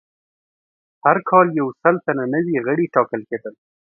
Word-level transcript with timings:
هر 1.03 1.17
کال 1.29 1.47
یو 1.59 1.67
سل 1.81 1.95
تنه 2.05 2.25
نوي 2.33 2.55
غړي 2.65 2.85
ټاکل 2.95 3.21
کېدل 3.29 3.53